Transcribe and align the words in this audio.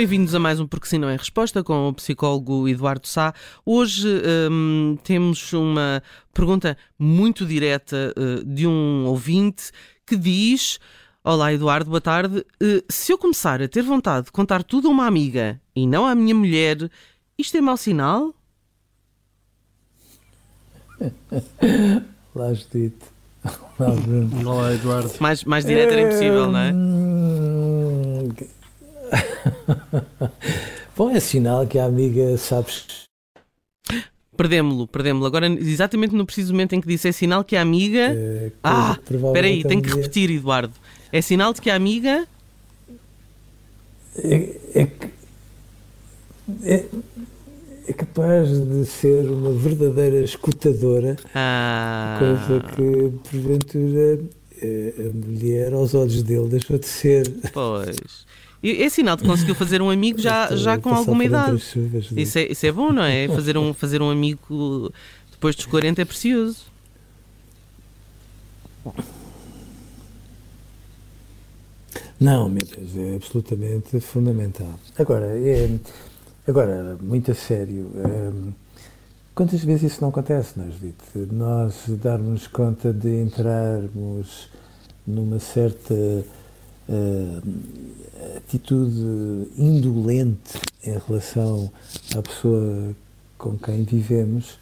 Bem-vindos 0.00 0.34
a 0.34 0.38
mais 0.38 0.58
um 0.58 0.66
Porque 0.66 0.86
Se 0.86 0.96
Não 0.96 1.10
é 1.10 1.16
Resposta 1.16 1.62
com 1.62 1.88
o 1.88 1.92
psicólogo 1.92 2.66
Eduardo 2.66 3.06
Sá. 3.06 3.34
Hoje 3.66 4.08
hum, 4.50 4.96
temos 5.04 5.52
uma 5.52 6.02
pergunta 6.32 6.74
muito 6.98 7.44
direta 7.44 8.14
uh, 8.16 8.42
de 8.42 8.66
um 8.66 9.04
ouvinte 9.04 9.70
que 10.06 10.16
diz: 10.16 10.80
Olá 11.22 11.52
Eduardo, 11.52 11.90
boa 11.90 12.00
tarde. 12.00 12.38
Uh, 12.38 12.82
se 12.88 13.12
eu 13.12 13.18
começar 13.18 13.60
a 13.60 13.68
ter 13.68 13.82
vontade 13.82 14.24
de 14.24 14.32
contar 14.32 14.64
tudo 14.64 14.88
a 14.88 14.90
uma 14.90 15.06
amiga 15.06 15.60
e 15.76 15.86
não 15.86 16.06
à 16.06 16.14
minha 16.14 16.34
mulher, 16.34 16.90
isto 17.36 17.58
é 17.58 17.60
mau 17.60 17.76
sinal? 17.76 18.34
Lá. 22.34 22.46
Olá, 23.78 23.90
Bruno. 23.96 24.50
Olá, 24.50 24.72
Eduardo. 24.72 25.12
Mais, 25.20 25.44
mais 25.44 25.66
direto 25.66 25.92
era 25.92 26.00
impossível, 26.00 26.50
não 26.50 26.58
é? 26.58 26.72
Bom, 30.96 31.10
é 31.10 31.20
sinal 31.20 31.66
que 31.66 31.78
a 31.78 31.84
amiga 31.84 32.36
sabes. 32.36 32.84
Perdemos-lo, 34.36 34.86
perdemos-lo. 34.86 35.26
Agora, 35.26 35.46
exatamente 35.46 36.14
no 36.14 36.24
preciso 36.24 36.52
momento 36.52 36.72
em 36.74 36.80
que 36.80 36.88
disse 36.88 37.08
é 37.08 37.12
sinal 37.12 37.44
que 37.44 37.56
a 37.56 37.62
amiga. 37.62 38.14
eh, 38.16 38.52
Ah, 38.62 38.98
espera 38.98 39.46
aí, 39.46 39.62
tenho 39.64 39.82
que 39.82 39.90
repetir, 39.90 40.30
Eduardo. 40.30 40.72
É 41.12 41.20
sinal 41.20 41.52
de 41.52 41.60
que 41.60 41.68
a 41.70 41.74
amiga. 41.76 42.26
É, 44.16 44.56
é, 44.74 44.88
é, 46.64 46.84
é 47.86 47.92
capaz 47.92 48.48
de 48.48 48.84
ser 48.86 49.28
uma 49.30 49.52
verdadeira 49.52 50.20
escutadora, 50.24 51.16
Ah, 51.34 52.16
coisa 52.18 52.60
que 52.74 53.28
porventura 53.30 54.20
eh, 54.62 54.94
a 54.98 55.26
mulher, 55.26 55.72
aos 55.74 55.94
olhos 55.94 56.22
dele, 56.22 56.48
deixou 56.48 56.78
de 56.78 56.86
ser. 56.86 57.30
Pois. 57.52 58.29
E 58.62 58.82
É 58.82 58.88
sinal 58.90 59.16
de 59.16 59.22
que 59.22 59.28
conseguiu 59.28 59.54
fazer 59.54 59.80
um 59.80 59.88
amigo 59.90 60.18
já, 60.18 60.54
já 60.54 60.78
com 60.78 60.90
alguma 60.90 61.24
idade. 61.24 61.56
de- 61.56 62.20
Isso 62.22 62.38
é, 62.38 62.52
isso 62.52 62.66
é 62.66 62.72
bom, 62.72 62.92
não 62.92 63.02
é? 63.02 63.26
Fazer 63.34 63.56
um, 63.56 63.72
fazer 63.72 64.02
um 64.02 64.10
amigo 64.10 64.92
depois 65.30 65.56
dos 65.56 65.64
40 65.66 66.02
é 66.02 66.04
precioso. 66.04 66.64
Não, 72.18 72.48
meu 72.48 72.62
Deus, 72.64 72.96
é 72.96 73.16
absolutamente 73.16 73.98
fundamental. 74.00 74.78
Agora, 74.98 75.26
é, 75.38 75.70
agora 76.46 76.96
muito 77.00 77.30
a 77.30 77.34
sério, 77.34 77.90
hum, 77.94 78.52
quantas 79.34 79.64
vezes 79.64 79.92
isso 79.92 80.02
não 80.02 80.10
acontece, 80.10 80.58
não 80.58 80.66
é, 80.66 80.70
Judite? 80.70 81.32
Nós 81.32 81.84
darmos 81.88 82.46
conta 82.46 82.92
de 82.92 83.08
entrarmos 83.22 84.50
numa 85.06 85.38
certa 85.40 85.94
hum, 86.90 87.40
atitude 88.36 89.48
indolente 89.56 90.60
em 90.84 90.98
relação 91.06 91.70
à 92.16 92.22
pessoa 92.22 92.94
com 93.38 93.56
quem 93.56 93.84
vivemos 93.84 94.58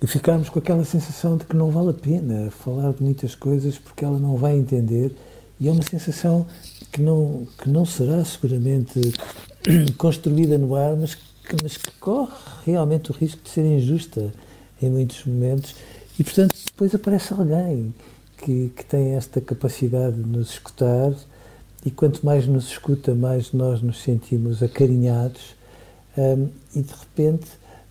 e 0.00 0.06
ficarmos 0.06 0.48
com 0.48 0.58
aquela 0.58 0.84
sensação 0.84 1.36
de 1.36 1.44
que 1.44 1.56
não 1.56 1.70
vale 1.70 1.90
a 1.90 1.94
pena 1.94 2.50
falar 2.50 2.92
de 2.92 3.02
muitas 3.02 3.34
coisas 3.34 3.78
porque 3.78 4.04
ela 4.04 4.18
não 4.18 4.36
vai 4.36 4.56
entender 4.56 5.14
e 5.58 5.68
é 5.68 5.72
uma 5.72 5.82
sensação 5.82 6.46
que 6.92 7.00
não, 7.00 7.46
que 7.58 7.68
não 7.68 7.84
será 7.84 8.24
seguramente 8.24 9.00
construída 9.96 10.58
no 10.58 10.74
ar, 10.74 10.94
mas 10.96 11.14
que, 11.14 11.56
mas 11.62 11.76
que 11.76 11.90
corre 11.92 12.32
realmente 12.66 13.10
o 13.10 13.14
risco 13.14 13.42
de 13.42 13.50
ser 13.50 13.64
injusta 13.64 14.32
em 14.82 14.90
muitos 14.90 15.24
momentos 15.24 15.74
e, 16.18 16.22
portanto, 16.24 16.54
depois 16.66 16.94
aparece 16.94 17.32
alguém 17.32 17.94
que, 18.36 18.70
que 18.76 18.84
tem 18.84 19.14
esta 19.14 19.40
capacidade 19.40 20.16
de 20.16 20.28
nos 20.28 20.50
escutar 20.50 21.12
e 21.84 21.90
quanto 21.90 22.24
mais 22.24 22.46
nos 22.46 22.68
escuta, 22.68 23.14
mais 23.14 23.52
nós 23.52 23.82
nos 23.82 24.02
sentimos 24.02 24.62
acarinhados 24.62 25.54
hum, 26.16 26.48
e, 26.74 26.80
de 26.80 26.92
repente, 26.92 27.46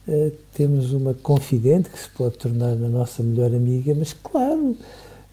eh, 0.08 0.32
temos 0.54 0.92
uma 0.94 1.14
confidente 1.14 1.90
que 1.90 2.00
se 2.00 2.10
pode 2.10 2.38
tornar 2.38 2.72
a 2.72 2.90
nossa 2.90 3.22
melhor 3.22 3.54
amiga, 3.54 3.94
mas, 3.94 4.14
claro, 4.14 4.76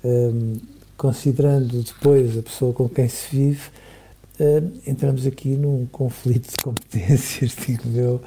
hum, 0.05 0.57
considerando 0.97 1.83
depois 1.83 2.37
a 2.37 2.43
pessoa 2.43 2.75
com 2.75 2.89
quem 2.89 3.09
se 3.09 3.35
vive, 3.35 3.71
eh, 4.39 4.63
entramos 4.87 5.27
aqui 5.27 5.49
num 5.57 5.87
conflito 5.87 6.51
de 6.51 6.63
competências, 6.63 7.57
digo 7.67 7.89
eu, 7.97 8.21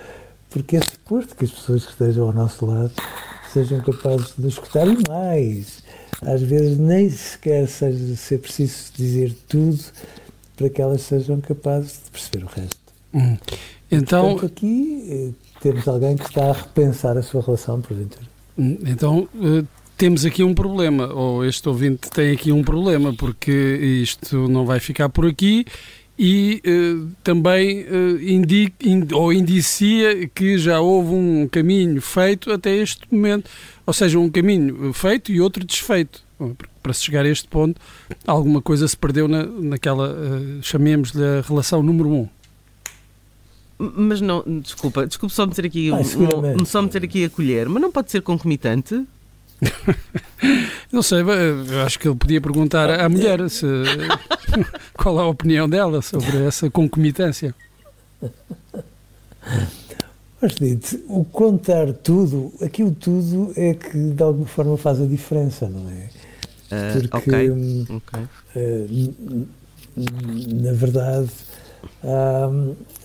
porque 0.49 0.77
é 0.77 0.81
suposto 0.81 1.35
que 1.35 1.45
as 1.45 1.51
pessoas 1.51 1.85
que 1.85 1.91
estejam 1.91 2.25
ao 2.25 2.33
nosso 2.33 2.65
lado 2.65 2.93
sejam 3.53 3.79
capazes 3.81 4.33
de 4.35 4.41
nos 4.41 4.53
escutar 4.53 4.87
e 4.87 4.97
mais. 5.07 5.83
Às 6.21 6.41
vezes 6.41 6.77
nem 6.77 7.09
sequer 7.09 7.67
seja 7.67 8.15
ser 8.15 8.39
preciso 8.39 8.91
dizer 8.95 9.35
tudo 9.47 9.79
para 10.55 10.69
que 10.69 10.81
elas 10.81 11.01
sejam 11.01 11.39
capazes 11.41 12.01
de 12.05 12.11
perceber 12.11 12.43
o 12.43 12.47
resto. 12.47 12.77
Hum. 13.13 13.37
Então, 13.91 14.31
Portanto, 14.31 14.45
aqui 14.45 15.07
eh, 15.09 15.59
temos 15.61 15.87
alguém 15.87 16.15
que 16.15 16.25
está 16.25 16.49
a 16.49 16.53
repensar 16.53 17.17
a 17.17 17.21
sua 17.21 17.41
relação, 17.41 17.79
porventura. 17.81 18.25
hum, 18.57 18.77
então 18.85 19.27
eh, 19.41 19.63
temos 19.97 20.25
aqui 20.25 20.43
um 20.43 20.53
problema, 20.53 21.13
ou 21.13 21.45
este 21.45 21.67
ouvinte 21.69 22.09
tem 22.09 22.31
aqui 22.31 22.51
um 22.51 22.63
problema, 22.63 23.13
porque 23.13 23.51
isto 23.51 24.47
não 24.47 24.65
vai 24.65 24.79
ficar 24.79 25.09
por 25.09 25.25
aqui 25.25 25.65
e 26.17 26.61
eh, 26.63 27.07
também 27.23 27.79
eh, 27.89 28.17
indi- 28.21 28.73
in- 28.83 29.07
ou 29.13 29.33
indicia 29.33 30.27
que 30.27 30.57
já 30.57 30.79
houve 30.79 31.13
um 31.13 31.47
caminho 31.47 31.99
feito 32.01 32.51
até 32.51 32.75
este 32.75 33.01
momento, 33.11 33.49
ou 33.85 33.93
seja, 33.93 34.19
um 34.19 34.29
caminho 34.29 34.89
eh, 34.89 34.93
feito 34.93 35.31
e 35.31 35.41
outro 35.41 35.63
desfeito. 35.65 36.21
Para 36.81 36.91
se 36.93 37.03
chegar 37.05 37.25
a 37.25 37.29
este 37.29 37.47
ponto, 37.47 37.79
alguma 38.27 38.61
coisa 38.61 38.85
se 38.87 38.97
perdeu 38.97 39.27
na, 39.27 39.43
naquela, 39.45 40.09
eh, 40.09 40.59
chamemos-lhe 40.61 41.23
a 41.23 41.41
relação 41.41 41.81
número 41.81 42.09
um. 42.09 42.27
Mas 43.79 44.21
não, 44.21 44.43
desculpa, 44.61 45.05
desculpa 45.07 45.33
só 45.33 45.45
meter 45.47 45.65
aqui, 45.65 45.89
Ah, 45.91 45.95
um- 46.61 46.65
só 46.65 46.81
meter 46.81 47.03
aqui 47.03 47.25
a 47.25 47.29
colher, 47.29 47.67
mas 47.67 47.81
não 47.81 47.91
pode 47.91 48.11
ser 48.11 48.21
concomitante? 48.21 49.03
Não 50.91 51.01
sei, 51.01 51.21
eu 51.21 51.81
acho 51.85 51.97
que 51.97 52.07
ele 52.07 52.15
podia 52.15 52.39
perguntar 52.41 52.89
à 52.89 53.07
mulher 53.09 53.49
se, 53.49 53.65
qual 54.95 55.19
é 55.19 55.23
a 55.23 55.27
opinião 55.27 55.67
dela 55.67 56.01
sobre 56.01 56.45
essa 56.45 56.69
concomitância. 56.69 57.55
Mas, 60.41 60.55
dito, 60.55 60.99
o 61.07 61.23
contar 61.23 61.93
tudo, 61.93 62.51
aqui 62.61 62.83
o 62.83 62.91
tudo 62.91 63.53
é 63.55 63.73
que 63.73 63.97
de 63.97 64.21
alguma 64.23 64.45
forma 64.45 64.77
faz 64.77 65.01
a 65.01 65.05
diferença, 65.05 65.69
não 65.69 65.89
é? 65.89 66.09
Ah, 66.71 66.99
Porque, 67.09 67.17
ok, 67.29 67.51
ok. 67.89 68.19
n- 68.89 69.15
n- 69.95 70.63
na 70.63 70.73
verdade, 70.73 71.29
há, 72.03 72.49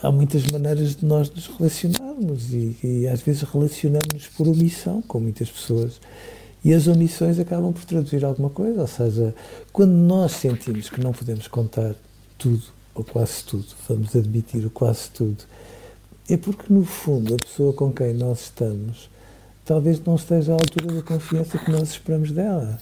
há 0.03 0.11
muitas 0.11 0.45
maneiras 0.51 0.97
de 0.97 1.05
nós 1.07 1.31
nos 1.31 1.47
relacionarmos 1.47 2.53
e, 2.53 2.77
e 2.83 3.07
às 3.09 3.21
vezes 3.23 3.43
relacionamos 3.43 4.27
por 4.37 4.49
omissão 4.49 5.01
com 5.03 5.21
muitas 5.21 5.49
pessoas. 5.51 6.01
E 6.65 6.73
as 6.75 6.87
omissões 6.87 7.39
acabam 7.39 7.73
por 7.73 7.85
traduzir 7.85 8.25
alguma 8.25 8.51
coisa, 8.51 8.81
ou 8.81 8.87
seja, 8.87 9.35
quando 9.73 9.93
nós 9.93 10.33
sentimos 10.33 10.91
que 10.91 11.01
não 11.01 11.13
podemos 11.13 11.47
contar 11.47 11.95
tudo, 12.37 12.63
ou 12.95 13.05
quase 13.05 13.45
tudo, 13.45 13.67
vamos 13.89 14.15
admitir 14.17 14.67
o 14.67 14.71
quase 14.71 15.09
tudo, 15.11 15.45
é 16.29 16.37
porque, 16.37 16.65
no 16.73 16.85
fundo, 16.85 17.35
a 17.35 17.37
pessoa 17.37 17.73
com 17.73 17.93
quem 17.93 18.13
nós 18.13 18.41
estamos 18.43 19.09
talvez 19.65 20.03
não 20.05 20.15
esteja 20.17 20.53
à 20.53 20.55
altura 20.55 20.95
da 20.95 21.03
confiança 21.03 21.59
que 21.59 21.71
nós 21.71 21.91
esperamos 21.91 22.33
dela. 22.33 22.79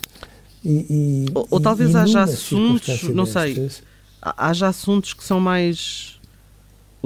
E, 0.65 0.71
e- 0.89 1.27
Ou- 1.35 1.47
ou 1.51 1.59
e- 1.59 1.63
talvez 1.63 1.95
haja 1.97 2.23
assuntos, 2.23 3.03
não 3.13 3.27
sei, 3.27 3.55
destas, 3.55 3.83
haja 4.23 4.69
assuntos 4.69 5.13
que 5.13 5.25
são 5.25 5.41
mais. 5.41 6.16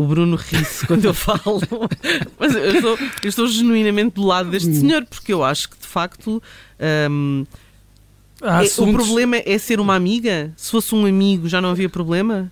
O 0.00 0.06
Bruno 0.06 0.36
ri-se 0.36 0.86
quando 0.86 1.04
eu 1.04 1.12
falo, 1.12 1.60
mas 2.38 2.54
eu 2.54 2.74
estou, 2.74 2.98
eu 3.22 3.28
estou 3.28 3.46
genuinamente 3.46 4.14
do 4.14 4.24
lado 4.24 4.50
deste 4.50 4.74
senhor, 4.74 5.04
porque 5.04 5.32
eu 5.32 5.44
acho 5.44 5.68
que 5.68 5.78
de 5.78 5.86
facto 5.86 6.42
hum, 7.10 7.44
assuntos... 8.40 8.94
O 8.94 9.06
problema 9.06 9.36
é 9.36 9.58
ser 9.58 9.78
uma 9.78 9.94
amiga? 9.94 10.52
Se 10.56 10.70
fosse 10.70 10.94
um 10.94 11.04
amigo 11.04 11.48
já 11.48 11.60
não 11.60 11.70
havia 11.70 11.88
problema? 11.88 12.50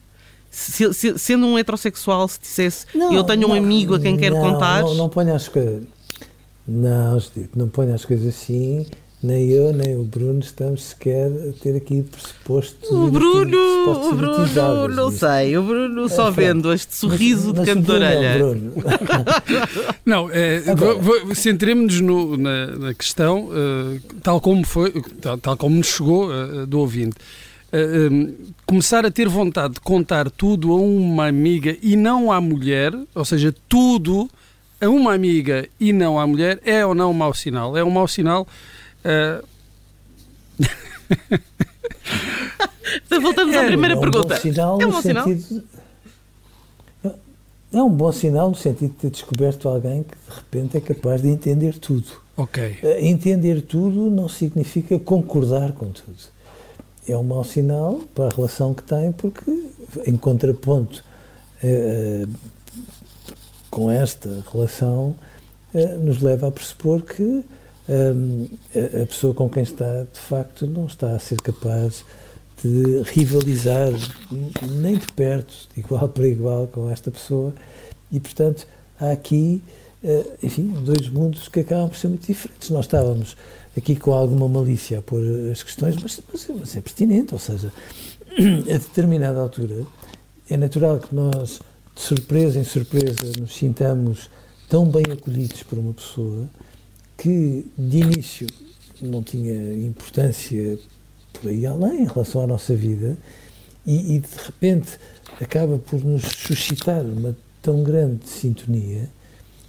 Se, 0.51 0.93
se, 0.93 1.19
sendo 1.19 1.47
um 1.47 1.59
heterossexual, 1.59 2.29
se 2.29 2.41
dissesse 2.41 2.87
não, 2.95 3.13
eu 3.13 3.25
tenho 3.25 3.49
um 3.49 3.55
amigo 3.55 3.95
a 3.95 4.01
quem 4.01 4.17
quero 4.17 4.37
contar. 4.37 4.83
Não, 4.83 4.95
não 4.95 5.09
ponha 5.09 5.35
as 5.35 5.49
coisas. 5.49 5.83
Não, 6.67 7.19
não 7.55 7.69
ponha 7.69 7.95
as 7.95 8.05
coisas 8.05 8.29
assim 8.29 8.87
nem 9.21 9.49
eu, 9.49 9.73
nem 9.73 9.97
o 9.97 10.05
Bruno 10.05 10.39
estamos 10.39 10.85
sequer 10.85 11.27
a 11.27 11.53
ter 11.61 11.77
aqui 11.77 12.05
pressuposto. 12.05 12.95
O 12.95 13.11
Bruno, 13.11 13.59
o 13.91 14.15
Bruno, 14.15 14.89
não 14.89 15.11
sei, 15.11 15.57
o 15.57 15.63
Bruno 15.65 16.05
é, 16.05 16.09
só 16.09 16.29
é, 16.29 16.31
vendo 16.31 16.73
este 16.73 16.95
sorriso 16.95 17.53
mas, 17.53 17.67
de 17.67 17.75
canto 17.75 17.85
de 17.85 17.91
orelha. 17.91 18.39
Não, 20.07 20.31
é, 20.31 20.63
centremos-nos 21.35 22.39
na, 22.39 22.67
na, 22.67 22.95
questão, 22.95 23.49
uh, 23.49 24.01
tal 24.23 24.41
como 24.41 24.65
foi, 24.65 24.93
tal, 25.21 25.37
tal 25.37 25.57
como 25.57 25.77
nos 25.77 25.89
chegou 25.89 26.29
uh, 26.29 26.65
do 26.65 26.79
ouvinte. 26.79 27.17
Uh, 27.73 28.13
um, 28.13 28.35
começar 28.65 29.05
a 29.05 29.11
ter 29.11 29.29
vontade 29.29 29.75
de 29.75 29.81
contar 29.81 30.31
tudo 30.31 30.73
a 30.73 30.77
uma 30.77 31.27
amiga 31.27 31.77
e 31.83 31.97
não 31.97 32.31
à 32.31 32.41
mulher, 32.41 32.95
ou 33.15 33.25
seja, 33.25 33.53
tudo 33.69 34.31
a 34.81 34.89
uma 34.89 35.13
amiga 35.13 35.69
e 35.79 35.93
não 35.93 36.21
à 36.21 36.27
mulher, 36.27 36.61
é 36.65 36.87
ou 36.87 36.95
não 36.95 37.11
um 37.11 37.15
mau 37.15 37.35
sinal? 37.35 37.77
É 37.77 37.83
um 37.83 37.91
mau 37.91 38.07
sinal 38.07 38.47
Uh... 39.09 39.43
Voltamos 43.21 43.55
é, 43.55 43.59
à 43.59 43.65
primeira 43.65 43.95
é 43.95 43.97
um 43.97 44.01
pergunta. 44.01 44.35
é 44.35 44.67
um 44.67 44.91
bom 44.91 45.03
sentido... 45.03 45.41
sinal? 45.41 45.65
É 47.73 47.83
um 47.83 47.91
bom 47.91 48.13
sinal 48.13 48.49
no 48.51 48.55
sentido 48.55 48.93
de 48.93 48.97
ter 48.97 49.11
descoberto 49.11 49.69
alguém 49.69 50.03
que 50.03 50.15
de 50.15 50.37
repente 50.37 50.77
é 50.77 50.81
capaz 50.81 51.23
de 51.23 51.29
entender 51.29 51.79
tudo. 51.79 52.07
Ok. 52.37 52.79
Uh, 52.83 52.87
entender 53.05 53.63
tudo 53.63 54.11
não 54.11 54.29
significa 54.29 54.99
concordar 54.99 55.73
com 55.73 55.91
tudo. 55.91 56.17
É 57.07 57.17
um 57.17 57.23
mau 57.23 57.45
sinal 57.45 58.01
para 58.15 58.27
a 58.27 58.31
relação 58.35 58.75
que 58.75 58.83
tem, 58.83 59.13
porque 59.13 59.71
em 60.07 60.17
contraponto 60.17 61.03
uh, 61.63 62.29
com 63.71 63.91
esta 63.91 64.45
relação 64.53 65.15
nos 66.01 66.23
leva 66.23 66.49
a 66.49 66.51
pressupor 66.51 67.03
que 67.03 67.45
a 67.89 69.07
pessoa 69.07 69.33
com 69.33 69.49
quem 69.49 69.63
está, 69.63 70.05
de 70.13 70.21
facto, 70.21 70.67
não 70.67 70.87
está 70.87 71.13
a 71.13 71.19
ser 71.19 71.41
capaz 71.41 72.05
de 72.63 73.03
rivalizar 73.03 73.93
nem 74.71 74.99
de 74.99 75.07
perto, 75.13 75.55
de 75.73 75.81
igual 75.81 76.09
para 76.09 76.27
igual, 76.27 76.67
com 76.67 76.91
esta 76.91 77.11
pessoa. 77.11 77.55
E, 78.11 78.19
portanto, 78.21 78.67
há 79.01 79.13
aqui, 79.13 79.63
eh, 80.03 80.27
enfim, 80.43 80.75
dois 80.85 81.09
mundos 81.09 81.49
que 81.49 81.61
acabam 81.61 81.89
por 81.89 81.97
ser 81.97 82.09
muito 82.09 82.27
diferentes. 82.27 82.71
Nós 82.71 82.85
estávamos 82.85 83.37
aqui 83.77 83.95
com 83.97 84.13
alguma 84.13 84.49
malícia 84.49 84.99
a 84.99 85.03
pôr 85.03 85.23
as 85.51 85.63
questões, 85.63 85.97
mas, 86.03 86.21
mas 86.33 86.77
é 86.77 86.81
pertinente, 86.81 87.33
ou 87.33 87.41
seja, 87.41 87.73
a 88.69 88.79
determinada 88.79 89.39
altura 89.41 89.87
é 90.51 90.57
natural 90.57 90.99
que 90.99 91.15
nós, 91.15 91.61
de 91.95 92.01
surpresa 92.01 92.59
em 92.59 92.65
surpresa, 92.65 93.33
nos 93.39 93.55
sintamos 93.55 94.29
tão 94.69 94.85
bem 94.85 95.05
acolhidos 95.13 95.63
por 95.63 95.79
uma 95.79 95.95
pessoa 95.95 96.49
que 97.19 97.67
de 97.77 97.99
início 97.99 98.47
não 99.03 99.23
tinha 99.23 99.75
importância 99.75 100.79
por 101.33 101.51
aí 101.51 101.67
além 101.67 102.03
em 102.03 102.07
relação 102.07 102.43
à 102.43 102.47
nossa 102.47 102.75
vida 102.75 103.19
e, 103.87 104.17
e 104.17 104.19
de 104.21 104.29
repente 104.45 104.99
acaba 105.41 105.79
por 105.79 106.03
nos 106.03 106.23
suscitar 106.23 107.03
uma 107.05 107.37
tão 107.61 107.83
grande 107.83 108.29
sintonia, 108.29 109.09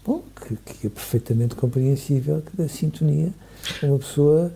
bom, 0.05 0.23
que, 0.47 0.55
que 0.55 0.87
é 0.87 0.89
perfeitamente 0.89 1.55
compreensível 1.55 2.41
que 2.41 2.55
da 2.55 2.67
sintonia 2.67 3.33
uma 3.83 3.99
pessoa 3.99 4.51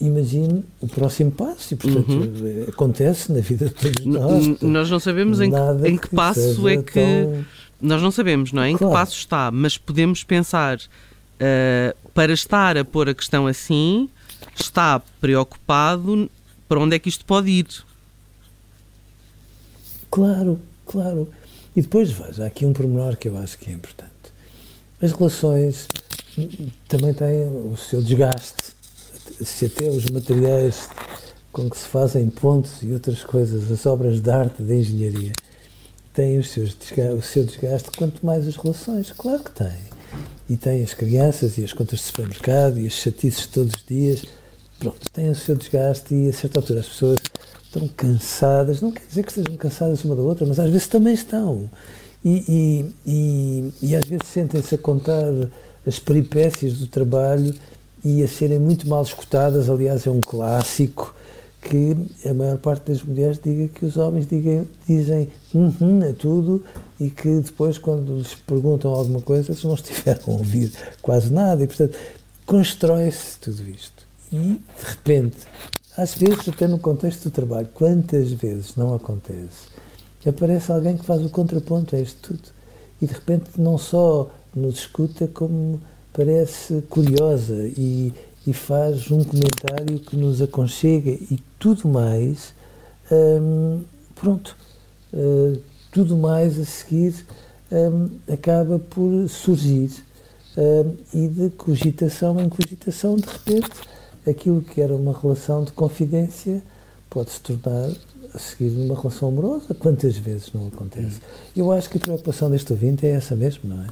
imagine 0.00 0.64
o 0.80 0.88
próximo 0.88 1.30
passo 1.30 1.74
e, 1.74 1.76
portanto, 1.76 2.10
uhum. 2.10 2.64
acontece 2.68 3.32
na 3.32 3.40
vida 3.40 3.66
de 3.66 3.74
todos 3.74 4.04
nós. 4.04 4.60
nós 4.60 4.90
não 4.90 4.98
sabemos 4.98 5.40
em 5.40 5.50
que, 5.50 5.88
em 5.88 5.96
que, 5.96 6.08
que 6.08 6.14
passo 6.14 6.68
é 6.68 6.76
que. 6.76 6.92
Tão... 6.92 7.44
Nós 7.80 8.02
não 8.02 8.10
sabemos, 8.10 8.52
não 8.52 8.62
é? 8.62 8.70
Em 8.70 8.76
claro. 8.76 8.92
que 8.92 8.98
passo 8.98 9.16
está, 9.16 9.50
mas 9.50 9.76
podemos 9.76 10.22
pensar 10.22 10.76
uh, 10.76 11.96
para 12.14 12.32
estar 12.32 12.76
a 12.76 12.84
pôr 12.84 13.08
a 13.08 13.14
questão 13.14 13.46
assim, 13.46 14.08
está 14.58 15.00
preocupado 15.20 16.30
para 16.68 16.80
onde 16.80 16.96
é 16.96 16.98
que 16.98 17.08
isto 17.08 17.24
pode 17.24 17.50
ir. 17.50 17.66
Claro, 20.10 20.60
claro. 20.86 21.28
E 21.74 21.80
depois, 21.80 22.10
veja, 22.10 22.44
há 22.44 22.46
aqui 22.46 22.66
um 22.66 22.72
pormenor 22.72 23.16
que 23.16 23.28
eu 23.28 23.38
acho 23.38 23.58
que 23.58 23.70
é 23.70 23.72
importante. 23.72 24.12
As 25.00 25.12
relações 25.12 25.88
também 26.86 27.14
têm 27.14 27.48
o 27.48 27.76
seu 27.76 28.02
desgaste. 28.02 28.72
Se 29.40 29.66
até 29.66 29.88
os 29.88 30.06
materiais 30.06 30.88
com 31.50 31.68
que 31.68 31.76
se 31.76 31.86
fazem 31.86 32.28
pontos 32.30 32.82
e 32.82 32.92
outras 32.92 33.24
coisas, 33.24 33.70
as 33.70 33.84
obras 33.86 34.20
de 34.20 34.30
arte, 34.30 34.62
de 34.62 34.74
engenharia, 34.74 35.32
têm 36.12 36.38
os 36.38 36.50
seus, 36.50 36.76
o 37.18 37.22
seu 37.22 37.44
desgaste, 37.44 37.90
quanto 37.96 38.24
mais 38.24 38.46
as 38.46 38.56
relações. 38.56 39.12
Claro 39.12 39.42
que 39.42 39.50
têm 39.52 39.92
e 40.48 40.56
tem 40.56 40.82
as 40.82 40.94
crianças 40.94 41.58
e 41.58 41.64
as 41.64 41.72
contas 41.72 42.00
de 42.00 42.04
supermercado 42.06 42.78
e 42.78 42.86
as 42.86 42.92
chatices 42.92 43.46
todos 43.46 43.74
os 43.74 43.84
dias. 43.86 44.24
Pronto, 44.78 44.98
tem 45.12 45.30
o 45.30 45.34
seu 45.34 45.54
desgaste 45.54 46.14
e 46.14 46.28
a 46.28 46.32
certa 46.32 46.60
altura 46.60 46.80
as 46.80 46.88
pessoas 46.88 47.18
estão 47.64 47.88
cansadas, 47.88 48.80
não 48.80 48.92
quer 48.92 49.06
dizer 49.06 49.22
que 49.22 49.30
estejam 49.30 49.56
cansadas 49.56 50.04
uma 50.04 50.14
da 50.14 50.22
outra, 50.22 50.46
mas 50.46 50.58
às 50.58 50.70
vezes 50.70 50.86
também 50.86 51.14
estão. 51.14 51.70
E, 52.24 52.44
e, 52.48 52.94
e, 53.06 53.72
e 53.82 53.96
às 53.96 54.04
vezes 54.04 54.26
sentem-se 54.28 54.74
a 54.74 54.78
contar 54.78 55.26
as 55.86 55.98
peripécias 55.98 56.74
do 56.74 56.86
trabalho 56.86 57.54
e 58.04 58.22
a 58.22 58.28
serem 58.28 58.58
muito 58.58 58.88
mal 58.88 59.02
escutadas. 59.02 59.70
Aliás, 59.70 60.06
é 60.06 60.10
um 60.10 60.20
clássico 60.20 61.14
que 61.62 61.96
a 62.28 62.34
maior 62.34 62.58
parte 62.58 62.90
das 62.90 63.02
mulheres 63.02 63.38
diga 63.42 63.68
que 63.68 63.86
os 63.86 63.96
homens 63.96 64.26
digam, 64.26 64.66
dizem 64.86 65.28
uhum 65.54 66.00
a 66.08 66.12
tudo 66.12 66.62
e 67.06 67.10
que 67.10 67.40
depois, 67.40 67.78
quando 67.78 68.16
lhes 68.16 68.34
perguntam 68.34 68.92
alguma 68.92 69.20
coisa, 69.20 69.50
eles 69.50 69.64
não 69.64 69.74
estiveram 69.74 70.22
a 70.26 70.30
ouvir 70.30 70.72
quase 71.00 71.32
nada. 71.32 71.62
E, 71.62 71.66
portanto, 71.66 71.96
constrói-se 72.46 73.38
tudo 73.38 73.68
isto. 73.68 74.06
E, 74.32 74.36
de 74.36 74.84
repente, 74.84 75.38
às 75.96 76.14
vezes, 76.14 76.48
até 76.48 76.66
no 76.66 76.78
contexto 76.78 77.24
do 77.24 77.30
trabalho, 77.30 77.68
quantas 77.74 78.32
vezes 78.32 78.76
não 78.76 78.94
acontece, 78.94 79.68
aparece 80.26 80.70
alguém 80.70 80.96
que 80.96 81.04
faz 81.04 81.22
o 81.24 81.28
contraponto 81.28 81.96
a 81.96 82.00
isto 82.00 82.34
tudo. 82.34 82.48
E, 83.00 83.06
de 83.06 83.12
repente, 83.12 83.50
não 83.58 83.76
só 83.76 84.30
nos 84.54 84.80
escuta, 84.80 85.26
como 85.26 85.80
parece 86.12 86.82
curiosa 86.88 87.68
e 87.76 88.12
e 88.46 88.52
faz 88.52 89.10
um 89.10 89.22
comentário 89.22 90.00
que 90.00 90.16
nos 90.16 90.42
aconchega 90.42 91.10
e 91.10 91.38
tudo 91.58 91.88
mais, 91.88 92.52
hum, 93.10 93.82
pronto, 94.14 94.56
uh, 95.12 95.60
tudo 95.92 96.16
mais 96.16 96.58
a 96.58 96.64
seguir 96.64 97.14
um, 97.70 98.10
acaba 98.32 98.78
por 98.78 99.28
surgir 99.28 99.90
um, 100.56 100.96
e 101.14 101.28
de 101.28 101.50
cogitação 101.50 102.40
em 102.40 102.48
cogitação, 102.48 103.16
de 103.16 103.26
repente, 103.26 103.70
aquilo 104.26 104.62
que 104.62 104.80
era 104.80 104.94
uma 104.94 105.16
relação 105.16 105.64
de 105.64 105.72
confidência 105.72 106.62
pode 107.08 107.30
se 107.30 107.40
tornar 107.40 107.90
a 108.34 108.38
seguir 108.38 108.70
numa 108.70 108.98
relação 108.98 109.28
amorosa. 109.28 109.74
Quantas 109.74 110.16
vezes 110.16 110.50
não 110.52 110.68
acontece? 110.68 111.20
Eu 111.54 111.70
acho 111.70 111.90
que 111.90 111.98
a 111.98 112.00
preocupação 112.00 112.50
deste 112.50 112.72
ouvinte 112.72 113.06
é 113.06 113.10
essa 113.10 113.36
mesmo, 113.36 113.68
não 113.68 113.82
é? 113.82 113.86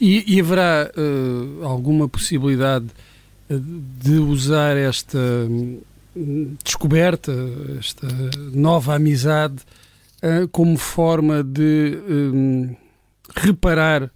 E, 0.00 0.36
e 0.36 0.40
haverá 0.40 0.90
uh, 0.96 1.64
alguma 1.64 2.08
possibilidade 2.08 2.86
de 3.48 4.18
usar 4.18 4.76
esta 4.76 5.18
hum, 5.18 5.80
descoberta, 6.62 7.32
esta 7.78 8.06
nova 8.52 8.94
amizade, 8.94 9.56
como 10.52 10.76
forma 10.76 11.42
de 11.42 11.98
um, 12.08 12.74
reparar 13.36 14.10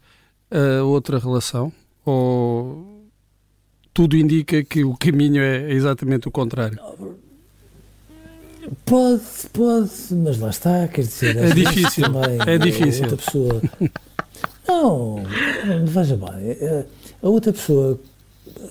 a 0.51 0.83
outra 0.85 1.19
relação? 1.19 1.73
Ou 2.05 3.07
tudo 3.93 4.17
indica 4.17 4.63
que 4.65 4.85
o 4.85 4.97
caminho 4.97 5.43
é 5.43 5.73
exatamente 5.73 6.29
o 6.29 6.31
contrário? 6.31 6.79
Pode, 8.85 9.23
pode, 9.53 9.91
mas 10.13 10.39
lá 10.39 10.51
está, 10.51 10.89
quer 10.89 11.03
dizer, 11.03 11.37
é 11.37 11.51
difícil. 11.51 12.05
Também, 12.05 12.39
é 12.47 12.59
difícil. 12.59 13.05
A 13.05 13.09
outra 13.11 13.25
pessoa. 13.25 13.63
Não, 14.69 15.23
veja 15.87 16.17
bem, 16.17 16.87
a 17.23 17.29
outra 17.29 17.53
pessoa 17.53 17.99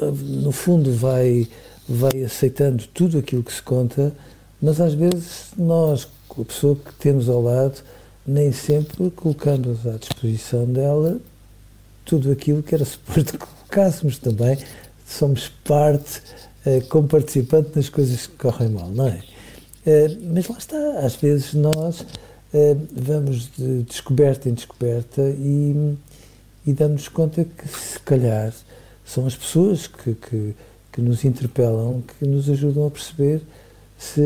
no 0.02 0.52
fundo, 0.52 0.94
vai, 0.94 1.48
vai 1.88 2.24
aceitando 2.24 2.86
tudo 2.94 3.18
aquilo 3.18 3.44
que 3.44 3.54
se 3.54 3.62
conta, 3.62 4.14
mas 4.62 4.80
às 4.82 4.94
vezes 4.94 5.52
nós, 5.58 6.08
a 6.42 6.46
pessoa 6.46 6.76
que 6.76 6.94
temos 6.96 7.30
ao 7.30 7.42
lado, 7.42 7.82
nem 8.26 8.52
sempre 8.52 9.10
colocamos 9.12 9.86
à 9.88 9.98
disposição 9.98 10.66
dela 10.66 11.20
tudo 12.08 12.32
aquilo 12.32 12.64
que 12.64 12.74
era 12.74 12.86
suposto 12.86 13.34
que 13.34 13.46
colocássemos 13.46 14.18
também. 14.18 14.58
Somos 15.06 15.50
parte, 15.64 16.22
eh, 16.66 16.82
como 16.90 17.08
participante 17.08 17.72
nas 17.76 17.90
coisas 17.90 18.28
que 18.28 18.36
correm 18.38 18.70
mal, 18.70 18.90
não 18.90 19.08
é? 19.08 19.22
Eh, 19.86 20.18
mas 20.34 20.48
lá 20.48 20.58
está, 20.58 21.00
às 21.00 21.16
vezes 21.16 21.54
nós 21.54 22.06
eh, 22.54 22.76
vamos 22.94 23.50
de 23.58 23.84
descoberta 23.84 24.50
em 24.50 24.54
descoberta 24.54 25.22
e, 25.22 25.98
e 26.66 26.74
damos 26.74 27.10
conta 27.10 27.46
que 27.46 27.68
se 27.68 28.00
calhar 28.00 28.54
são 29.06 29.26
as 29.26 29.36
pessoas 29.36 29.88
que, 29.88 30.16
que, 30.16 30.56
que 30.92 31.02
nos 31.02 31.26
interpelam, 31.26 32.02
que 32.02 32.26
nos 32.26 32.50
ajudam 32.50 32.88
a 32.88 32.92
perceber 32.92 33.42
se 33.98 34.22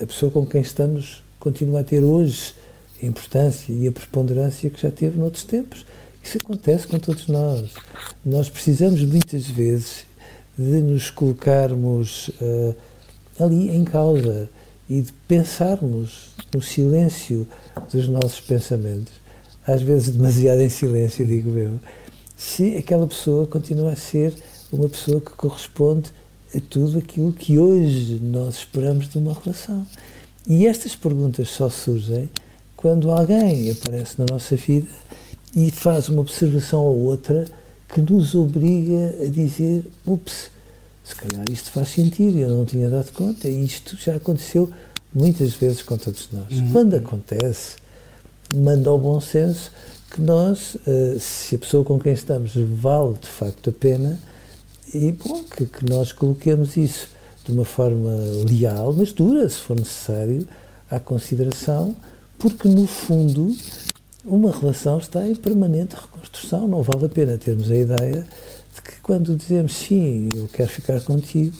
a 0.00 0.06
pessoa 0.06 0.30
com 0.30 0.44
quem 0.44 0.60
estamos 0.60 1.22
continua 1.38 1.80
a 1.80 1.84
ter 1.84 2.02
hoje 2.02 2.54
a 3.02 3.06
importância 3.06 3.72
e 3.72 3.86
a 3.86 3.92
preponderância 3.92 4.70
que 4.70 4.80
já 4.80 4.90
teve 4.90 5.18
noutros 5.18 5.44
tempos. 5.44 5.84
Isso 6.22 6.38
acontece 6.38 6.86
com 6.86 6.98
todos 6.98 7.26
nós. 7.28 7.70
Nós 8.24 8.48
precisamos 8.48 9.02
muitas 9.02 9.46
vezes 9.46 10.06
de 10.56 10.80
nos 10.80 11.10
colocarmos 11.10 12.28
uh, 12.40 12.74
ali 13.38 13.70
em 13.70 13.84
causa 13.84 14.48
e 14.88 15.02
de 15.02 15.12
pensarmos 15.28 16.30
no 16.52 16.62
silêncio 16.62 17.46
dos 17.92 18.08
nossos 18.08 18.40
pensamentos, 18.40 19.12
às 19.66 19.82
vezes 19.82 20.14
demasiado 20.14 20.60
em 20.60 20.68
silêncio, 20.68 21.26
digo 21.26 21.58
eu, 21.58 21.80
se 22.36 22.76
aquela 22.76 23.06
pessoa 23.06 23.46
continua 23.46 23.92
a 23.92 23.96
ser 23.96 24.34
uma 24.72 24.88
pessoa 24.88 25.20
que 25.20 25.30
corresponde 25.30 26.10
a 26.56 26.60
tudo 26.60 26.98
aquilo 26.98 27.32
que 27.32 27.58
hoje 27.58 28.20
nós 28.22 28.56
esperamos 28.56 29.08
de 29.08 29.18
uma 29.18 29.34
relação. 29.34 29.86
E 30.46 30.66
estas 30.66 30.94
perguntas 30.94 31.48
só 31.48 31.68
surgem 31.68 32.28
quando 32.76 33.10
alguém 33.10 33.70
aparece 33.70 34.16
na 34.18 34.26
nossa 34.30 34.56
vida 34.56 34.88
e 35.56 35.70
faz 35.70 36.08
uma 36.08 36.20
observação 36.20 36.80
ou 36.80 36.98
outra 37.04 37.46
que 37.88 38.00
nos 38.00 38.34
obriga 38.34 39.14
a 39.22 39.26
dizer: 39.26 39.84
ups, 40.06 40.50
se 41.04 41.14
calhar 41.14 41.44
isto 41.50 41.70
faz 41.70 41.88
sentido, 41.88 42.38
eu 42.38 42.48
não 42.48 42.64
tinha 42.64 42.90
dado 42.90 43.10
conta, 43.12 43.48
e 43.48 43.64
isto 43.64 43.96
já 43.96 44.16
aconteceu 44.16 44.70
muitas 45.14 45.54
vezes 45.54 45.82
com 45.82 45.96
todos 45.96 46.28
nós. 46.32 46.50
Uhum. 46.50 46.72
Quando 46.72 46.94
acontece, 46.94 47.76
manda 48.54 48.90
ao 48.90 48.98
bom 48.98 49.20
senso 49.20 49.70
que 50.10 50.20
nós, 50.20 50.74
uh, 50.74 51.18
se 51.18 51.54
a 51.54 51.58
pessoa 51.58 51.84
com 51.84 51.98
quem 51.98 52.12
estamos 52.12 52.52
vale 52.54 53.14
de 53.20 53.28
facto 53.28 53.70
a 53.70 53.72
pena, 53.72 54.18
e 54.94 55.12
bom, 55.12 55.42
que, 55.42 55.66
que 55.66 55.90
nós 55.90 56.12
coloquemos 56.12 56.76
isso 56.76 57.08
de 57.44 57.52
uma 57.52 57.64
forma 57.64 58.10
leal, 58.48 58.92
mas 58.92 59.12
dura, 59.12 59.48
se 59.48 59.56
for 59.56 59.76
necessário, 59.76 60.46
à 60.90 61.00
consideração, 61.00 61.94
porque 62.38 62.68
no 62.68 62.86
fundo 62.86 63.54
uma 64.24 64.50
relação 64.52 64.98
está 64.98 65.26
em 65.26 65.34
permanente 65.34 65.96
reconstrução. 65.96 66.66
Não 66.66 66.82
vale 66.82 67.06
a 67.06 67.08
pena 67.08 67.36
termos 67.36 67.70
a 67.70 67.76
ideia 67.76 68.26
de 68.74 68.82
que 68.82 69.00
quando 69.02 69.36
dizemos 69.36 69.74
sim, 69.74 70.28
eu 70.34 70.48
quero 70.48 70.70
ficar 70.70 71.00
contigo, 71.02 71.54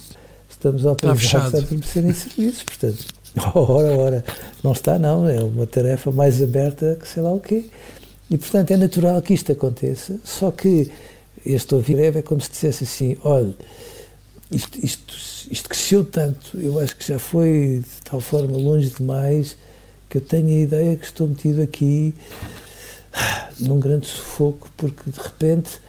estamos 0.48 0.86
autorizados 0.86 1.54
a 1.54 1.58
adormecer 1.58 2.04
em 2.04 2.14
serviços. 2.14 2.62
Portanto, 2.62 3.04
ora, 3.54 3.98
ora, 3.98 4.24
não 4.62 4.72
está, 4.72 4.98
não. 4.98 5.28
É 5.28 5.42
uma 5.42 5.66
tarefa 5.66 6.10
mais 6.10 6.42
aberta 6.42 6.96
que 7.00 7.06
sei 7.06 7.22
lá 7.22 7.32
o 7.32 7.40
quê. 7.40 7.66
E, 8.30 8.38
portanto, 8.38 8.70
é 8.70 8.76
natural 8.76 9.20
que 9.20 9.34
isto 9.34 9.52
aconteça, 9.52 10.18
só 10.24 10.50
que 10.50 10.90
este 11.44 11.74
ouvir 11.74 11.98
é 11.98 12.22
como 12.22 12.40
se 12.40 12.50
dissesse 12.50 12.84
assim: 12.84 13.16
olha, 13.22 13.54
isto, 14.50 14.78
isto, 14.82 15.14
isto 15.50 15.68
cresceu 15.68 16.04
tanto, 16.04 16.58
eu 16.58 16.78
acho 16.78 16.96
que 16.96 17.06
já 17.06 17.18
foi 17.18 17.82
de 17.82 18.10
tal 18.10 18.20
forma 18.20 18.56
longe 18.56 18.90
demais 18.90 19.56
que 20.08 20.18
eu 20.18 20.22
tenho 20.22 20.48
a 20.48 20.60
ideia 20.60 20.96
que 20.96 21.04
estou 21.04 21.26
metido 21.26 21.60
aqui 21.60 22.14
num 23.58 23.80
grande 23.80 24.06
sufoco, 24.06 24.68
porque 24.76 25.10
de 25.10 25.18
repente 25.18 25.80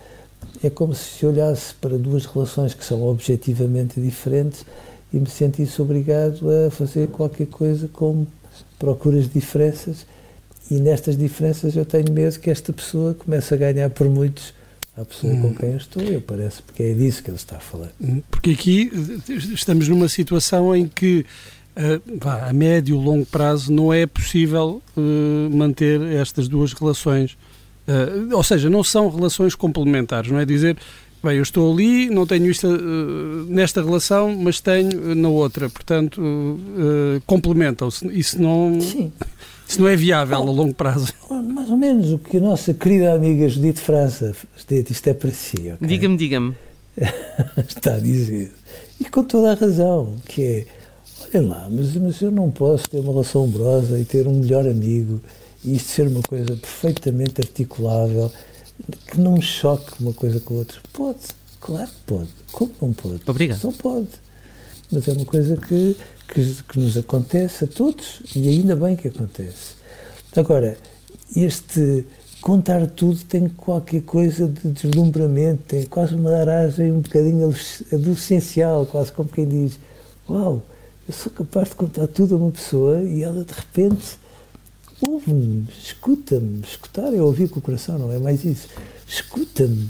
é 0.63 0.69
como 0.69 0.95
se 0.95 1.25
olhasse 1.25 1.73
para 1.75 1.97
duas 1.97 2.25
relações 2.25 2.73
que 2.73 2.83
são 2.83 3.03
objetivamente 3.03 3.99
diferentes 3.99 4.65
e 5.13 5.17
me 5.17 5.29
sentisse 5.29 5.81
obrigado 5.81 6.49
a 6.49 6.71
fazer 6.71 7.07
qualquer 7.07 7.47
coisa 7.47 7.87
como 7.87 8.27
procuras 8.79 9.29
diferenças. 9.29 10.05
E 10.69 10.75
nestas 10.75 11.15
diferenças 11.15 11.75
eu 11.75 11.85
tenho 11.85 12.11
medo 12.11 12.39
que 12.39 12.49
esta 12.49 12.73
pessoa 12.73 13.13
comece 13.13 13.53
a 13.53 13.57
ganhar 13.57 13.89
por 13.91 14.09
muitos 14.09 14.53
a 14.97 15.03
pessoa 15.03 15.33
hum. 15.33 15.41
com 15.41 15.55
quem 15.55 15.71
eu 15.71 15.77
estou, 15.77 16.03
eu 16.03 16.21
parece 16.21 16.61
porque 16.61 16.83
é 16.83 16.93
disso 16.93 17.21
que 17.21 17.29
ele 17.29 17.37
está 17.37 17.57
a 17.57 17.59
falar. 17.59 17.91
Hum, 18.01 18.21
porque 18.31 18.51
aqui 18.51 18.91
estamos 19.53 19.87
numa 19.89 20.07
situação 20.07 20.75
em 20.75 20.87
que 20.87 21.25
uh, 21.75 22.29
a 22.47 22.53
médio 22.53 22.95
e 22.95 23.03
longo 23.03 23.25
prazo 23.25 23.71
não 23.71 23.93
é 23.93 24.05
possível 24.05 24.81
uh, 24.95 25.55
manter 25.55 26.01
estas 26.01 26.47
duas 26.47 26.73
relações. 26.73 27.37
Uh, 27.87 28.35
ou 28.35 28.43
seja, 28.43 28.69
não 28.69 28.83
são 28.83 29.09
relações 29.09 29.53
complementares, 29.53 30.31
não 30.31 30.39
é 30.39 30.45
dizer, 30.45 30.77
bem, 31.23 31.37
eu 31.37 31.43
estou 31.43 31.71
ali, 31.71 32.09
não 32.09 32.25
tenho 32.25 32.49
isto 32.49 32.67
nesta 33.47 33.83
relação, 33.83 34.35
mas 34.35 34.59
tenho 34.59 35.13
na 35.13 35.29
outra, 35.29 35.69
portanto, 35.69 36.21
complementam-se. 37.27 38.07
Isso 38.07 38.41
não. 38.41 38.79
Sim. 38.81 39.11
Isso 39.67 39.81
não 39.81 39.87
é 39.87 39.95
viável 39.95 40.37
a 40.37 40.41
longo 40.41 40.73
prazo. 40.73 41.11
Mais 41.65 41.71
ou 41.71 41.77
menos 41.77 42.13
o 42.13 42.19
que 42.19 42.37
a 42.37 42.39
nossa 42.39 42.75
querida 42.75 43.15
amiga 43.15 43.49
Judite 43.49 43.81
França, 43.81 44.35
Judite, 44.55 44.93
isto 44.93 45.07
é 45.07 45.15
para 45.15 45.31
si. 45.31 45.57
Okay? 45.57 45.87
Diga-me, 45.87 46.15
diga-me. 46.15 46.55
Está 47.67 47.95
a 47.95 47.99
dizer. 47.99 48.51
E 48.99 49.05
com 49.05 49.23
toda 49.23 49.51
a 49.51 49.55
razão, 49.55 50.15
que 50.27 50.43
é, 50.43 50.65
olha 51.23 51.47
lá, 51.47 51.67
mas, 51.71 51.95
mas 51.95 52.21
eu 52.21 52.29
não 52.29 52.51
posso 52.51 52.87
ter 52.87 52.99
uma 52.99 53.11
relação 53.11 53.45
amorosa 53.45 53.99
e 53.99 54.05
ter 54.05 54.27
um 54.27 54.39
melhor 54.41 54.67
amigo 54.67 55.19
e 55.63 55.75
isto 55.75 55.89
ser 55.89 56.07
uma 56.07 56.21
coisa 56.21 56.55
perfeitamente 56.55 57.41
articulável, 57.41 58.31
que 59.07 59.19
não 59.19 59.41
choque 59.41 59.91
uma 59.99 60.13
coisa 60.13 60.39
com 60.39 60.53
a 60.53 60.57
outra. 60.57 60.79
Pode, 60.93 61.19
claro 61.59 61.87
que 61.87 62.03
pode. 62.05 62.29
Como 62.51 62.71
não 62.79 62.93
pode? 62.93 63.21
Obrigado. 63.25 63.63
Não 63.63 63.73
pode. 63.73 64.09
Mas 64.91 65.07
é 65.07 65.13
uma 65.13 65.25
coisa 65.25 65.57
que 65.57 65.95
que, 66.27 66.55
que 66.67 66.79
nos 66.79 66.97
acontece 66.97 67.65
a 67.65 67.67
todos 67.67 68.21
e 68.35 68.47
ainda 68.49 68.75
bem 68.75 68.95
que 68.95 69.07
acontece. 69.07 69.75
Agora, 70.35 70.77
este 71.35 72.05
contar 72.41 72.85
tudo 72.87 73.19
tem 73.23 73.49
qualquer 73.49 74.01
coisa 74.03 74.47
de 74.47 74.69
deslumbramento, 74.69 75.63
tem 75.67 75.83
quase 75.85 76.13
uma 76.13 76.31
aragem 76.31 76.91
um 76.91 77.01
bocadinho 77.01 77.51
adolescencial, 77.91 78.85
quase 78.85 79.11
como 79.11 79.29
quem 79.29 79.47
diz: 79.47 79.79
Uau, 80.29 80.61
eu 81.07 81.13
sou 81.13 81.31
capaz 81.31 81.69
de 81.69 81.75
contar 81.75 82.07
tudo 82.07 82.35
a 82.35 82.37
uma 82.37 82.51
pessoa 82.51 83.01
e 83.01 83.23
ela 83.23 83.43
de 83.43 83.53
repente 83.53 84.17
ouve-me, 85.01 85.67
escuta-me. 85.81 86.61
Escutar 86.61 87.13
é 87.13 87.21
ouvir 87.21 87.49
com 87.49 87.59
o 87.59 87.61
coração, 87.61 87.97
não 87.97 88.11
é 88.11 88.19
mais 88.19 88.45
isso. 88.45 88.67
Escuta-me. 89.07 89.89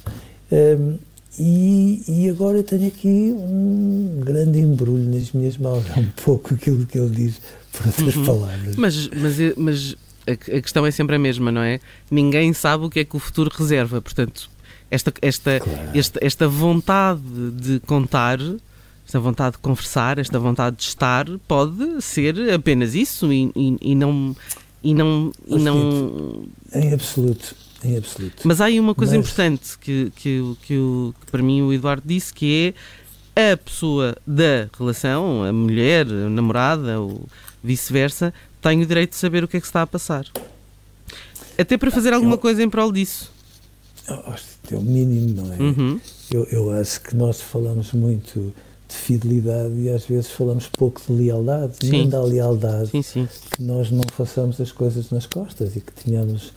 Um, 0.52 0.98
e, 1.38 2.04
e, 2.08 2.30
agora 2.30 2.64
tenho 2.64 2.88
aqui 2.88 3.34
um 3.38 4.22
grande 4.24 4.60
embrulho 4.60 5.04
nas 5.14 5.34
minhas 5.34 5.58
mãos. 5.58 5.84
É 5.96 6.00
um 6.00 6.10
pouco 6.24 6.54
aquilo 6.54 6.86
que 6.86 6.98
ele 6.98 7.10
diz, 7.10 7.42
por 7.74 7.88
outras 7.88 8.16
uhum. 8.16 8.26
palavras. 8.26 8.76
Mas, 8.78 9.10
mas, 9.10 9.36
mas 9.58 9.96
a, 10.28 10.62
questão 10.62 10.86
é 10.86 10.92
sempre 10.92 11.16
a 11.16 11.20
mesma, 11.20 11.52
não 11.52 11.62
é? 11.62 11.80
Ninguém 12.10 12.54
sabe 12.54 12.86
o 12.86 12.90
que 12.90 13.00
é 13.00 13.06
que 13.06 13.16
o 13.16 13.20
futuro 13.20 13.52
reserva. 13.54 14.02
Portanto, 14.02 14.50
esta, 14.90 15.14
esta, 15.22 15.60
claro. 15.60 15.90
esta, 15.94 16.20
esta 16.22 16.48
vontade 16.48 17.22
de 17.52 17.80
contar, 17.82 18.40
esta 19.06 19.20
vontade 19.20 19.56
de 19.56 19.62
conversar, 19.62 20.18
esta 20.20 20.40
vontade 20.40 20.78
de 20.78 20.84
estar, 20.84 21.26
pode 21.48 22.02
ser 22.02 22.54
apenas 22.54 22.96
isso 22.96 23.32
e, 23.32 23.52
e, 23.56 23.78
e 23.82 23.96
não. 23.96 24.36
E 24.84 24.94
não, 24.94 25.32
e 25.48 25.58
não... 25.58 26.46
Em 26.72 26.94
absoluto 26.94 27.56
em 27.86 27.98
absoluto. 27.98 28.42
Mas 28.44 28.60
há 28.60 28.66
aí 28.66 28.80
uma 28.80 28.96
coisa 28.96 29.16
Mas... 29.16 29.26
importante 29.26 29.78
que, 29.80 30.12
que, 30.16 30.56
que, 30.62 31.14
que, 31.20 31.32
para 31.32 31.42
mim 31.44 31.62
o 31.62 31.72
Eduardo 31.72 32.04
disse, 32.06 32.34
que 32.34 32.74
é 33.36 33.52
a 33.52 33.58
pessoa 33.58 34.16
da 34.26 34.68
relação, 34.78 35.44
a 35.44 35.54
mulher, 35.54 36.08
a 36.08 36.30
namorada, 36.30 37.00
ou 37.00 37.28
vice-versa, 37.64 38.34
tem 38.66 38.82
o 38.82 38.86
direito 38.86 39.12
de 39.12 39.18
saber 39.18 39.44
o 39.44 39.48
que 39.48 39.58
é 39.58 39.60
que 39.60 39.68
se 39.68 39.70
está 39.70 39.84
a 39.84 39.88
passar. 39.88 40.26
Até 41.56 41.78
para 41.78 41.92
fazer 41.92 42.14
alguma 42.14 42.36
coisa 42.36 42.64
em 42.64 42.70
prol 42.70 42.92
disso. 42.92 43.32
É 44.72 44.76
o 44.76 44.82
mínimo, 44.82 45.44
não 45.44 45.54
é? 45.54 45.58
Uhum. 45.58 46.02
Eu, 46.32 46.46
eu 46.46 46.72
acho 46.72 47.00
que 47.02 47.16
nós 47.16 47.40
falamos 47.40 47.92
muito 47.92 48.52
de 48.90 48.96
fidelidade 48.96 49.74
e 49.76 49.90
às 49.90 50.06
vezes 50.06 50.32
falamos 50.32 50.68
pouco 50.68 51.00
de 51.06 51.14
lealdade. 51.14 51.74
Sim. 51.80 52.04
Não 52.04 52.10
dá 52.10 52.22
lealdade 52.24 52.90
sim, 52.90 53.04
sim. 53.04 53.30
que 53.52 53.62
nós 53.62 53.92
não 53.92 54.02
façamos 54.12 54.60
as 54.60 54.72
coisas 54.72 55.12
nas 55.12 55.28
costas 55.28 55.76
e 55.76 55.82
que 55.82 55.92
tenhamos 55.92 56.52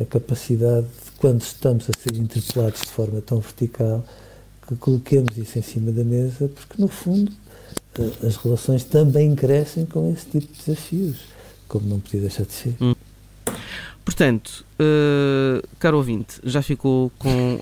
a 0.00 0.04
capacidade 0.06 0.86
de, 0.86 1.10
quando 1.18 1.42
estamos 1.42 1.86
a 1.90 1.92
ser 2.00 2.16
interpelados 2.16 2.80
de 2.80 2.88
forma 2.88 3.20
tão 3.20 3.38
vertical, 3.38 4.02
que 4.66 4.76
coloquemos 4.76 5.36
isso 5.36 5.58
em 5.58 5.62
cima 5.62 5.92
da 5.92 6.04
mesa, 6.04 6.48
porque 6.48 6.80
no 6.80 6.88
fundo 6.88 7.30
eh, 7.98 8.26
as 8.26 8.36
relações 8.36 8.82
também 8.82 9.34
crescem 9.34 9.84
com 9.84 10.10
esse 10.10 10.24
tipo 10.24 10.50
de 10.52 10.58
desafios, 10.58 11.16
como 11.70 11.88
não 11.88 12.00
podia 12.00 12.20
deixar 12.20 12.44
de 12.44 12.52
ser. 12.52 12.74
Hum. 12.80 12.94
Portanto, 14.04 14.64
uh, 14.80 15.62
caro 15.78 15.98
ouvinte, 15.98 16.40
já 16.42 16.62
ficou 16.62 17.12
com 17.16 17.60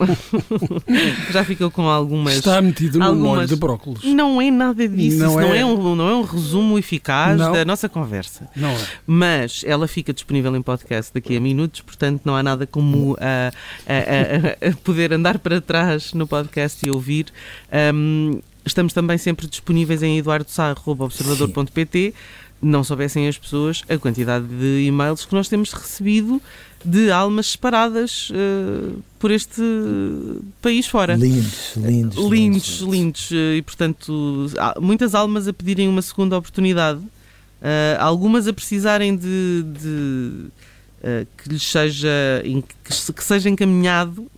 já 1.30 1.44
ficou 1.44 1.70
com 1.70 1.88
algumas 1.88 2.36
está 2.36 2.62
metido 2.62 2.98
no 2.98 3.14
molho 3.14 3.46
de 3.46 3.54
brócolos. 3.54 4.02
Não 4.04 4.40
é 4.40 4.50
nada 4.50 4.88
disso, 4.88 5.18
não, 5.18 5.38
é... 5.38 5.42
não, 5.42 5.54
é... 5.54 5.64
um, 5.64 5.94
não 5.94 6.08
é 6.08 6.14
um 6.14 6.22
resumo 6.22 6.78
eficaz 6.78 7.38
não. 7.38 7.52
da 7.52 7.66
nossa 7.66 7.86
conversa. 7.86 8.48
Não 8.56 8.70
é. 8.70 8.86
Mas 9.06 9.62
ela 9.66 9.86
fica 9.86 10.10
disponível 10.12 10.56
em 10.56 10.62
podcast 10.62 11.12
daqui 11.12 11.36
a 11.36 11.40
minutos, 11.40 11.82
portanto 11.82 12.22
não 12.24 12.34
há 12.34 12.42
nada 12.42 12.66
como 12.66 13.14
a, 13.20 13.52
a, 13.86 14.68
a, 14.68 14.70
a 14.70 14.76
poder 14.76 15.12
andar 15.12 15.38
para 15.38 15.60
trás 15.60 16.14
no 16.14 16.26
podcast 16.26 16.86
e 16.86 16.90
ouvir. 16.90 17.26
Um, 17.94 18.40
estamos 18.64 18.94
também 18.94 19.18
sempre 19.18 19.46
disponíveis 19.46 20.02
em 20.02 20.18
eduardosá.observador.pt 20.18 22.14
não 22.60 22.82
soubessem 22.82 23.28
as 23.28 23.38
pessoas 23.38 23.82
a 23.88 23.96
quantidade 23.96 24.46
de 24.46 24.86
e-mails 24.86 25.24
que 25.24 25.34
nós 25.34 25.48
temos 25.48 25.72
recebido 25.72 26.40
de 26.84 27.10
almas 27.10 27.48
separadas 27.48 28.30
uh, 28.30 29.02
por 29.18 29.30
este 29.30 29.60
país 30.62 30.86
fora. 30.86 31.16
Lindos, 31.16 31.74
lindos. 31.76 32.16
Lindos, 32.16 32.28
lindos. 32.30 32.80
lindos. 32.80 33.30
E, 33.30 33.62
portanto, 33.62 34.46
muitas 34.80 35.14
almas 35.14 35.48
a 35.48 35.52
pedirem 35.52 35.88
uma 35.88 36.02
segunda 36.02 36.36
oportunidade, 36.36 37.00
uh, 37.00 37.98
algumas 37.98 38.46
a 38.46 38.52
precisarem 38.52 39.16
de, 39.16 39.64
de 39.64 40.58
Uh, 40.98 41.24
que 41.36 41.48
lhes 41.50 41.62
seja 41.62 42.42
que, 43.14 43.22
seja 43.22 43.48
encaminhado 43.48 44.28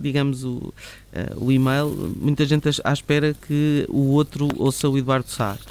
digamos 0.00 0.42
o, 0.42 0.72
uh, 1.12 1.44
o 1.44 1.52
e-mail 1.52 2.14
muita 2.20 2.44
gente 2.44 2.68
à 2.84 2.92
espera 2.92 3.34
que 3.46 3.86
o 3.88 4.10
outro 4.10 4.48
ouça 4.56 4.88
o 4.88 4.98
Eduardo 4.98 5.28
Sá. 5.28 5.56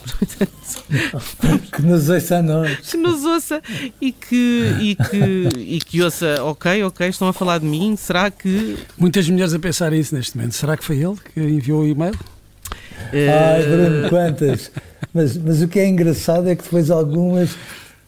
Que 1.72 1.82
nos 1.82 2.10
ouça 2.10 2.38
a 2.38 2.42
nós. 2.42 2.92
Que 2.92 2.98
nos 2.98 3.24
ouça 3.24 3.62
e 4.00 4.12
que, 4.12 4.76
e 4.80 4.96
que 4.96 5.50
e 5.58 5.80
que 5.80 6.02
ouça 6.02 6.44
ok, 6.44 6.84
ok, 6.84 7.08
estão 7.08 7.28
a 7.28 7.34
falar 7.34 7.60
de 7.60 7.66
mim 7.66 7.96
será 7.96 8.30
que... 8.30 8.78
Muitas 8.98 9.28
mulheres 9.30 9.54
a 9.54 9.60
pensar 9.60 9.94
isso 9.94 10.16
neste 10.16 10.36
momento, 10.38 10.54
será 10.54 10.78
que 10.78 10.84
foi 10.84 10.98
ele 10.98 11.16
que 11.34 11.40
enviou 11.40 11.82
o 11.82 11.88
e-mail? 11.88 12.18
Ai 13.12 13.64
Bruno, 13.64 14.10
quantas? 14.10 14.72
Mas, 15.14 15.38
mas 15.38 15.62
o 15.62 15.68
que 15.68 15.80
é 15.80 15.88
engraçado 15.88 16.48
é 16.50 16.56
que 16.56 16.64
depois 16.64 16.90
algumas 16.90 17.58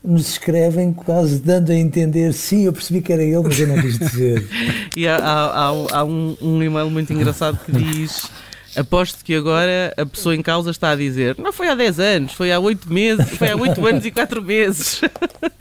nos 0.03 0.29
escrevem 0.31 0.91
quase 0.91 1.39
dando 1.39 1.71
a 1.71 1.75
entender 1.75 2.33
sim, 2.33 2.65
eu 2.65 2.73
percebi 2.73 3.01
que 3.01 3.13
era 3.13 3.23
ele, 3.23 3.41
mas 3.41 3.59
eu 3.59 3.67
não 3.67 3.79
quis 3.79 3.97
dizer. 3.97 4.45
e 4.97 5.07
há, 5.07 5.15
há, 5.15 5.67
há 5.69 6.03
um, 6.03 6.35
um, 6.41 6.61
e-mail 6.61 6.89
muito 6.89 7.13
engraçado 7.13 7.57
que 7.65 7.71
diz. 7.71 8.29
Aposto 8.75 9.23
que 9.23 9.35
agora 9.35 9.93
a 9.95 10.03
pessoa 10.03 10.35
em 10.35 10.41
causa 10.41 10.71
está 10.71 10.89
a 10.89 10.95
dizer 10.95 11.35
não 11.37 11.53
foi 11.53 11.67
há 11.67 11.75
10 11.75 11.99
anos, 11.99 12.33
foi 12.33 12.51
há 12.51 12.59
8 12.59 12.91
meses, 12.91 13.29
foi 13.37 13.51
há 13.51 13.55
8 13.55 13.85
anos 13.85 14.03
e 14.03 14.09
4 14.09 14.41
meses. 14.41 15.01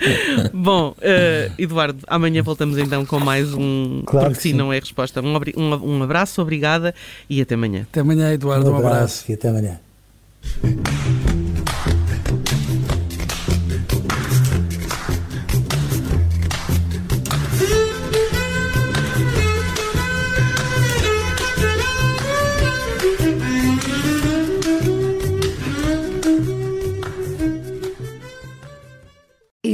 Bom, 0.50 0.94
uh, 0.96 1.52
Eduardo, 1.58 1.98
amanhã 2.06 2.42
voltamos 2.42 2.78
então 2.78 3.04
com 3.04 3.20
mais 3.20 3.52
um. 3.52 4.02
Claro 4.06 4.30
porque 4.30 4.40
sim, 4.40 4.50
sim, 4.52 4.56
não 4.56 4.72
é 4.72 4.78
resposta. 4.78 5.20
Um, 5.20 5.36
um, 5.36 5.96
um, 5.98 6.02
abraço, 6.02 6.40
obrigada 6.40 6.94
e 7.28 7.42
até 7.42 7.54
amanhã. 7.54 7.82
Até 7.82 8.00
amanhã, 8.00 8.32
Eduardo. 8.32 8.70
Um 8.70 8.76
abraço, 8.76 8.86
um 8.86 8.96
abraço. 8.96 9.24
e 9.30 9.34
até 9.34 9.48
amanhã. 9.50 9.78